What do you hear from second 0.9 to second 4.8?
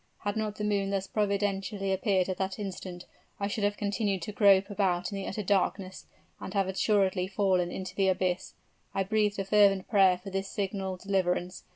providentially appeared at that instant, I should have continued to grope